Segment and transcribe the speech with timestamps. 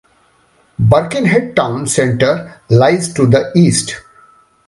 [0.79, 4.01] Birkenhead town centre lies to the east.